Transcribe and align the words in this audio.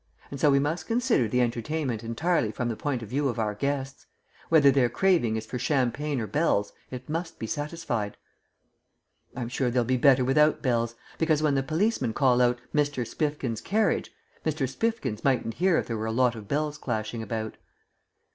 And 0.31 0.39
so 0.39 0.49
we 0.49 0.57
must 0.57 0.87
consider 0.87 1.27
the 1.27 1.41
entertainment 1.41 2.03
entirely 2.03 2.51
from 2.51 2.69
the 2.69 2.75
point 2.75 3.03
of 3.03 3.09
view 3.09 3.29
of 3.29 3.37
our 3.37 3.53
guests. 3.53 4.07
Whether 4.49 4.71
their 4.71 4.89
craving 4.89 5.35
is 5.35 5.45
for 5.45 5.59
champagne 5.59 6.19
or 6.19 6.25
bells, 6.25 6.73
it 6.89 7.07
must 7.07 7.37
be 7.37 7.45
satisfied." 7.45 8.17
"I'm 9.35 9.47
sure 9.47 9.69
they'll 9.69 9.83
be 9.83 9.97
better 9.97 10.25
without 10.25 10.63
bells. 10.63 10.95
Because 11.19 11.43
when 11.43 11.53
the 11.53 11.61
policemen 11.61 12.13
call 12.13 12.41
out 12.41 12.59
'Mr. 12.73 13.05
Spifkins' 13.05 13.61
carriage,' 13.61 14.11
Mr. 14.43 14.67
Spifkins 14.67 15.23
mightn't 15.23 15.53
hear 15.53 15.77
if 15.77 15.85
there 15.85 15.97
were 15.97 16.07
a 16.07 16.11
lot 16.11 16.33
of 16.33 16.47
bells 16.47 16.79
clashing 16.79 17.21
about." 17.21 17.57